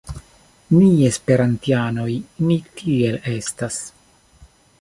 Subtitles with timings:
[0.77, 2.09] Ni esperantianoj,
[2.47, 3.81] ni tiel estas